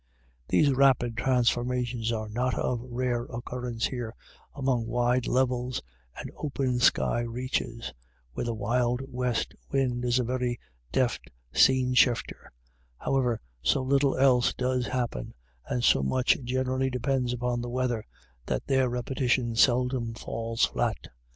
These 0.47 0.71
rapid 0.71 1.15
transformations 1.15 2.11
are 2.11 2.27
not 2.27 2.55
of 2.57 2.81
rare 2.81 3.25
occurrence 3.25 3.85
here 3.85 4.15
among 4.55 4.87
wide 4.87 5.27
levels 5.27 5.83
and 6.17 6.31
open 6.37 6.79
sky 6.79 7.19
reaches, 7.19 7.93
where 8.33 8.47
the 8.47 8.55
wild 8.55 9.01
west 9.07 9.53
wind 9.71 10.03
is 10.03 10.17
a 10.17 10.23
very 10.23 10.59
deft 10.91 11.29
scene 11.53 11.93
shifter; 11.93 12.51
however, 12.97 13.39
so 13.61 13.83
little 13.83 14.17
else 14.17 14.55
does 14.55 14.87
happen, 14.87 15.35
and 15.67 15.83
so 15.83 16.01
much 16.01 16.35
generally 16.43 16.89
depends 16.89 17.31
upon 17.31 17.61
the 17.61 17.69
weather, 17.69 18.03
that 18.47 18.65
their 18.65 18.89
repetition 18.89 19.55
seldom 19.55 20.15
falls 20.15 20.65
flat. 20.65 21.09